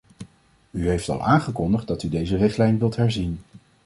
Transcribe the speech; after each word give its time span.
U 0.71 0.87
heeft 0.89 1.09
al 1.09 1.21
aangekondigd 1.23 1.87
dat 1.87 2.03
u 2.03 2.09
deze 2.09 2.35
richtlijn 2.37 2.79
wilt 2.79 2.95
herzien. 2.95 3.39